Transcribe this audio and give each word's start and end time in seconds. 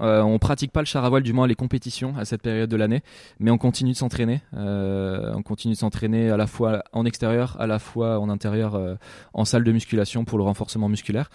Euh, 0.00 0.22
on 0.22 0.38
pratique 0.38 0.72
pas 0.72 0.80
le 0.80 0.86
char 0.86 1.04
à 1.04 1.08
voile, 1.08 1.22
du 1.22 1.32
moins 1.32 1.46
les 1.46 1.54
compétitions 1.54 2.14
à 2.16 2.24
cette 2.24 2.42
période 2.42 2.68
de 2.68 2.76
l'année, 2.76 3.02
mais 3.38 3.50
on 3.50 3.58
continue 3.58 3.92
de 3.92 3.96
s'entraîner. 3.96 4.40
Euh, 4.56 5.32
on 5.34 5.42
continue 5.42 5.74
de 5.74 5.78
s'entraîner 5.78 6.30
à 6.30 6.36
la 6.36 6.46
fois 6.46 6.82
en 6.92 7.04
extérieur, 7.04 7.56
à 7.60 7.66
la 7.66 7.78
fois 7.78 8.18
en 8.18 8.28
intérieur, 8.28 8.74
euh, 8.74 8.96
en 9.34 9.44
salle 9.44 9.62
de 9.62 9.70
musculation 9.70 10.24
pour 10.24 10.38
le 10.38 10.44
renforcement 10.44 10.88
musculaire. 10.88 11.30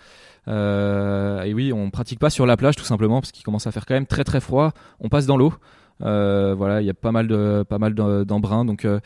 Euh, 0.49 1.43
et 1.43 1.53
oui, 1.53 1.71
on 1.71 1.89
pratique 1.89 2.19
pas 2.19 2.29
sur 2.29 2.45
la 2.45 2.57
plage 2.57 2.75
tout 2.75 2.83
simplement 2.83 3.21
parce 3.21 3.31
qu'il 3.31 3.45
commence 3.45 3.67
à 3.67 3.71
faire 3.71 3.85
quand 3.85 3.93
même 3.93 4.07
très 4.07 4.23
très 4.23 4.41
froid. 4.41 4.73
On 4.99 5.09
passe 5.09 5.25
dans 5.25 5.37
l'eau. 5.37 5.53
Euh, 6.01 6.55
voilà, 6.55 6.81
il 6.81 6.87
y 6.87 6.89
a 6.89 6.93
pas 6.93 7.11
mal 7.11 7.27
de 7.27 7.63
pas 7.67 7.77
mal 7.77 7.93
d'embruns, 7.93 8.63
donc 8.63 8.85
euh, 8.85 8.99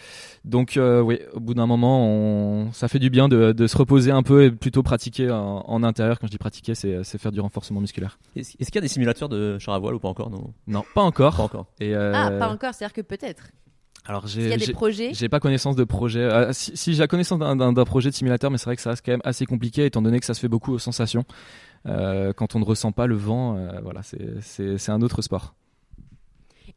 donc 0.46 0.78
euh, 0.78 1.02
oui, 1.02 1.20
au 1.34 1.40
bout 1.40 1.54
d'un 1.56 1.66
moment, 1.66 2.08
on, 2.08 2.72
ça 2.72 2.88
fait 2.88 3.00
du 3.00 3.10
bien 3.10 3.28
de, 3.28 3.52
de, 3.52 3.68
se 3.68 3.76
reposer 3.78 4.12
un 4.12 4.22
peu 4.22 4.44
et 4.44 4.52
plutôt 4.52 4.84
pratiquer 4.84 5.32
en, 5.32 5.64
en 5.66 5.84
intérieur. 5.84 6.20
Quand 6.20 6.28
je 6.28 6.32
dis 6.32 6.38
pratiquer, 6.38 6.76
c'est 6.76 7.04
faire 7.18 7.32
du 7.32 7.40
renforcement 7.40 7.82
musculaire. 7.82 8.20
Est-ce 8.36 8.56
qu'il 8.58 8.76
y 8.76 8.78
a 8.78 8.82
des 8.82 8.88
simulateurs 8.88 9.30
de 9.30 9.58
char 9.58 9.74
à 9.74 9.80
voile 9.80 9.96
ou 9.96 10.00
pas 10.00 10.10
encore 10.10 10.30
Non, 10.30 10.54
non, 10.68 10.84
pas 10.94 11.02
encore. 11.02 11.38
Pas 11.38 11.44
encore. 11.44 11.66
Et 11.80 11.96
ah, 11.96 12.32
pas 12.40 12.50
encore, 12.50 12.74
c'est-à-dire 12.74 12.94
que 12.94 13.02
peut-être. 13.02 13.48
Alors 14.06 14.28
j'ai, 14.28 14.50
y 14.50 14.54
a 14.54 14.58
des 14.58 14.74
projets 14.74 15.12
J'ai 15.14 15.30
pas 15.30 15.40
connaissance 15.40 15.78
de 15.78 15.86
projet. 15.86 16.30
si, 16.52 16.76
si 16.76 16.94
j'ai 16.94 17.00
la 17.00 17.08
connaissance 17.08 17.40
d'un, 17.40 17.74
projet 17.86 18.10
de 18.10 18.16
simulateur, 18.16 18.52
mais 18.52 18.58
c'est 18.58 18.66
vrai 18.66 18.76
que 18.76 18.82
ça 18.82 18.90
reste 18.90 19.04
quand 19.04 19.14
même 19.14 19.22
assez 19.24 19.46
compliqué 19.46 19.86
étant 19.86 20.02
donné 20.02 20.20
que 20.20 20.26
ça 20.26 20.34
se 20.34 20.42
fait 20.42 20.50
beaucoup 20.50 20.74
aux 20.74 20.80
sensations. 20.80 21.24
quand 21.86 22.56
on 22.56 22.60
ne 22.60 22.66
ressent 22.66 22.92
pas 22.92 23.08
le 23.08 23.16
vent, 23.16 23.58
voilà, 23.82 24.02
c'est 24.04 24.90
un 24.90 25.02
autre 25.02 25.24
sport. 25.24 25.56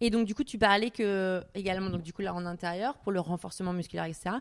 Et 0.01 0.11
donc, 0.11 0.27
du 0.27 0.35
coup, 0.35 0.45
tu 0.45 0.59
parlais 0.59 0.91
que, 0.91 1.43
également, 1.55 1.91
donc, 1.91 2.03
du 2.03 2.13
coup, 2.13 2.23
là, 2.23 2.35
en 2.35 2.45
intérieur, 2.47 2.99
pour 2.99 3.13
le 3.13 3.21
renforcement 3.21 3.73
musculaire, 3.73 4.05
etc. 4.05 4.37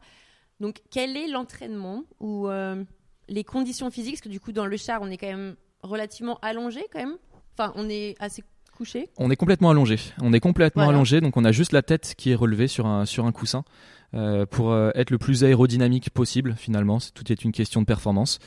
Donc, 0.59 0.81
quel 0.91 1.17
est 1.17 1.27
l'entraînement 1.27 2.03
ou 2.19 2.47
euh, 2.47 2.83
les 3.27 3.43
conditions 3.43 3.89
physiques? 3.91 4.15
Parce 4.15 4.21
que, 4.21 4.29
du 4.29 4.39
coup, 4.39 4.51
dans 4.51 4.65
le 4.65 4.77
char, 4.77 5.01
on 5.01 5.07
est 5.07 5.17
quand 5.17 5.27
même 5.27 5.55
relativement 5.81 6.39
allongé, 6.41 6.85
quand 6.91 6.99
même. 6.99 7.17
Enfin, 7.57 7.71
on 7.75 7.89
est 7.89 8.15
assez 8.19 8.43
couché. 8.75 9.09
On 9.17 9.31
est 9.31 9.35
complètement 9.35 9.71
allongé. 9.71 9.97
On 10.21 10.33
est 10.33 10.39
complètement 10.39 10.87
allongé, 10.87 11.21
donc 11.21 11.37
on 11.37 11.45
a 11.45 11.51
juste 11.51 11.71
la 11.71 11.81
tête 11.81 12.13
qui 12.17 12.31
est 12.31 12.35
relevée 12.35 12.67
sur 12.67 12.85
un, 12.85 13.05
sur 13.05 13.25
un 13.25 13.31
coussin. 13.31 13.63
Euh, 14.15 14.45
pour 14.45 14.71
euh, 14.71 14.91
être 14.95 15.09
le 15.09 15.17
plus 15.17 15.43
aérodynamique 15.43 16.09
possible 16.09 16.55
finalement, 16.57 16.99
tout 17.13 17.31
est 17.31 17.43
une 17.43 17.51
question 17.51 17.81
de 17.81 17.85
performance. 17.85 18.39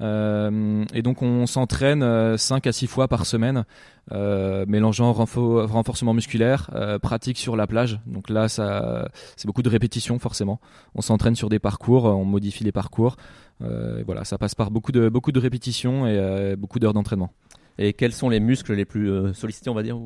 Euh, 0.00 0.84
et 0.94 1.02
donc 1.02 1.22
on 1.22 1.46
s'entraîne 1.46 2.36
5 2.36 2.66
à 2.66 2.72
6 2.72 2.86
fois 2.88 3.06
par 3.06 3.24
semaine, 3.24 3.64
mélangeant 4.10 5.12
renforcement 5.12 6.12
musculaire, 6.12 6.70
pratique 7.02 7.38
sur 7.38 7.56
la 7.56 7.66
plage. 7.66 8.00
Donc 8.06 8.28
là, 8.30 8.48
ça, 8.48 9.08
c'est 9.36 9.46
beaucoup 9.46 9.62
de 9.62 9.68
répétitions 9.68 10.18
forcément. 10.18 10.60
On 10.94 11.02
s'entraîne 11.02 11.36
sur 11.36 11.48
des 11.48 11.60
parcours, 11.60 12.04
on 12.06 12.24
modifie 12.24 12.64
les 12.64 12.72
parcours. 12.72 13.16
voilà, 13.60 14.24
ça 14.24 14.38
passe 14.38 14.56
par 14.56 14.72
beaucoup 14.72 14.92
de, 14.92 15.08
beaucoup 15.08 15.30
de 15.30 15.38
répétitions 15.38 16.06
et 16.06 16.56
beaucoup 16.56 16.80
d'heures 16.80 16.94
d'entraînement. 16.94 17.30
Et 17.78 17.92
quels 17.92 18.12
sont 18.12 18.28
les 18.28 18.40
muscles 18.40 18.74
les 18.74 18.84
plus 18.84 19.34
sollicités, 19.34 19.70
on 19.70 19.74
va 19.74 19.82
dire 19.82 19.98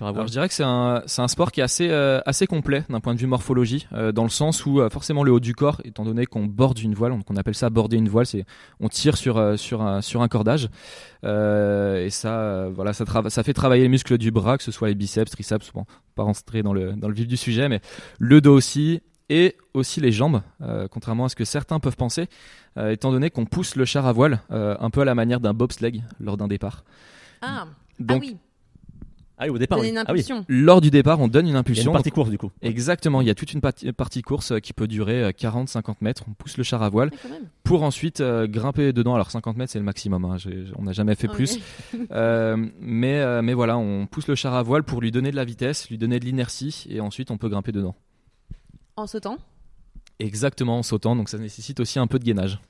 alors, 0.00 0.26
je 0.26 0.32
dirais 0.32 0.48
que 0.48 0.54
c'est 0.54 0.62
un, 0.62 1.28
sport 1.28 1.52
qui 1.52 1.60
est 1.60 1.62
assez, 1.62 1.88
euh, 1.90 2.20
assez 2.24 2.46
complet 2.46 2.84
d'un 2.88 3.00
point 3.00 3.14
de 3.14 3.20
vue 3.20 3.26
morphologie, 3.26 3.86
euh, 3.92 4.12
dans 4.12 4.22
le 4.22 4.30
sens 4.30 4.64
où 4.64 4.80
euh, 4.80 4.88
forcément 4.88 5.22
le 5.24 5.32
haut 5.32 5.40
du 5.40 5.54
corps, 5.54 5.80
étant 5.84 6.04
donné 6.04 6.26
qu'on 6.26 6.46
borde 6.46 6.78
une 6.78 6.94
voile, 6.94 7.12
on, 7.12 7.36
appelle 7.36 7.54
ça 7.54 7.70
border 7.70 7.96
une 7.96 8.08
voile, 8.08 8.26
c'est 8.26 8.44
on 8.80 8.88
tire 8.88 9.16
sur, 9.16 9.38
un, 9.38 10.28
cordage, 10.28 10.68
et 11.24 12.08
ça, 12.10 12.68
voilà, 12.74 12.92
ça, 12.92 13.04
ça 13.28 13.42
fait 13.42 13.52
travailler 13.52 13.82
les 13.82 13.88
muscles 13.88 14.18
du 14.18 14.30
bras, 14.30 14.56
que 14.56 14.64
ce 14.64 14.72
soit 14.72 14.88
les 14.88 14.94
biceps, 14.94 15.30
triceps, 15.30 15.72
bon, 15.72 15.84
pas 16.14 16.22
rentrer 16.22 16.62
dans 16.62 16.72
le, 16.72 16.92
dans 16.92 17.08
le 17.08 17.14
vif 17.14 17.26
du 17.26 17.36
sujet, 17.36 17.68
mais 17.68 17.80
le 18.18 18.40
dos 18.40 18.54
aussi, 18.54 19.02
et 19.32 19.56
aussi 19.74 20.00
les 20.00 20.12
jambes, 20.12 20.42
contrairement 20.90 21.24
à 21.24 21.28
ce 21.28 21.36
que 21.36 21.44
certains 21.44 21.80
peuvent 21.80 21.96
penser, 21.96 22.26
étant 22.76 23.10
donné 23.10 23.30
qu'on 23.30 23.46
pousse 23.46 23.76
le 23.76 23.84
char 23.84 24.06
à 24.06 24.12
voile 24.12 24.40
un 24.50 24.90
peu 24.90 25.00
à 25.00 25.04
la 25.04 25.14
manière 25.14 25.40
d'un 25.40 25.54
bobsleigh 25.54 26.02
lors 26.20 26.36
d'un 26.36 26.48
départ. 26.48 26.84
Ah, 27.40 27.66
Donc, 27.98 28.22
ah 28.24 28.26
oui. 28.26 28.36
Ah 29.42 29.50
au 29.50 29.58
départ. 29.58 29.80
Ah 30.06 30.12
Lors 30.48 30.80
du 30.80 30.90
départ, 30.90 31.20
on 31.20 31.26
donne 31.26 31.48
une 31.48 31.56
impulsion. 31.56 31.82
Il 31.82 31.86
y 31.86 31.88
a 31.88 31.90
une 31.90 31.96
partie 31.96 32.10
course 32.10 32.30
du 32.30 32.38
coup. 32.38 32.50
Exactement, 32.60 33.20
il 33.20 33.26
y 33.26 33.30
a 33.30 33.34
toute 33.34 33.52
une 33.52 33.60
partie 33.60 34.22
course 34.22 34.52
euh, 34.52 34.58
qui 34.58 34.72
peut 34.72 34.86
durer 34.86 35.30
40-50 35.30 35.78
euh, 35.78 35.94
mètres. 36.00 36.24
On 36.28 36.32
pousse 36.32 36.56
le 36.56 36.62
char 36.62 36.82
à 36.82 36.88
voile 36.88 37.10
pour 37.64 37.82
ensuite 37.82 38.20
euh, 38.20 38.46
grimper 38.46 38.92
dedans. 38.92 39.14
Alors 39.14 39.30
50 39.30 39.56
mètres 39.56 39.72
c'est 39.72 39.78
le 39.78 39.84
maximum, 39.84 40.24
hein. 40.24 40.36
on 40.76 40.82
n'a 40.82 40.92
jamais 40.92 41.14
fait 41.16 41.28
plus. 41.28 41.58
mais, 42.80 43.42
mais 43.42 43.54
voilà, 43.54 43.78
on 43.78 44.06
pousse 44.06 44.28
le 44.28 44.34
char 44.34 44.54
à 44.54 44.62
voile 44.62 44.84
pour 44.84 45.00
lui 45.00 45.10
donner 45.10 45.30
de 45.30 45.36
la 45.36 45.44
vitesse, 45.44 45.88
lui 45.88 45.98
donner 45.98 46.20
de 46.20 46.24
l'inertie 46.24 46.86
et 46.88 47.00
ensuite 47.00 47.30
on 47.30 47.38
peut 47.38 47.48
grimper 47.48 47.72
dedans. 47.72 47.96
En 48.96 49.06
sautant? 49.06 49.38
Exactement, 50.18 50.78
en 50.78 50.82
sautant, 50.82 51.16
donc 51.16 51.28
ça 51.28 51.38
nécessite 51.38 51.80
aussi 51.80 51.98
un 51.98 52.06
peu 52.06 52.18
de 52.18 52.24
gainage. 52.24 52.60